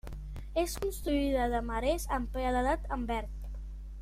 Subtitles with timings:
[0.61, 3.51] És construïda de marès amb paredat en verd.